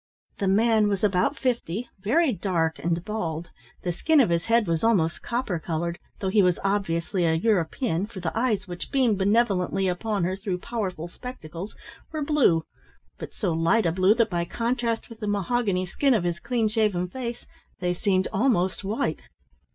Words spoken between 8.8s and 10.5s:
beamed benevolently upon her